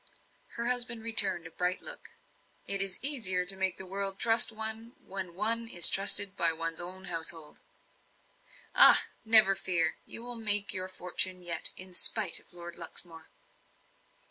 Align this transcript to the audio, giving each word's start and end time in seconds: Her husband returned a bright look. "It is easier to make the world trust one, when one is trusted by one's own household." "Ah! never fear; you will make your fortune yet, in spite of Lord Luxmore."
Her 0.57 0.65
husband 0.67 1.03
returned 1.03 1.45
a 1.45 1.51
bright 1.51 1.79
look. 1.79 2.09
"It 2.65 2.81
is 2.81 2.97
easier 3.03 3.45
to 3.45 3.55
make 3.55 3.77
the 3.77 3.85
world 3.85 4.17
trust 4.17 4.51
one, 4.51 4.93
when 5.05 5.35
one 5.35 5.67
is 5.67 5.89
trusted 5.91 6.35
by 6.35 6.53
one's 6.53 6.81
own 6.81 7.03
household." 7.03 7.59
"Ah! 8.73 9.05
never 9.25 9.53
fear; 9.53 9.97
you 10.07 10.23
will 10.23 10.37
make 10.37 10.73
your 10.73 10.89
fortune 10.89 11.43
yet, 11.43 11.69
in 11.77 11.93
spite 11.93 12.39
of 12.39 12.51
Lord 12.51 12.77
Luxmore." 12.79 13.27